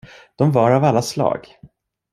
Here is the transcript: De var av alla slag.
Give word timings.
De 0.35 0.51
var 0.51 0.71
av 0.71 0.83
alla 0.83 1.01
slag. 1.01 1.57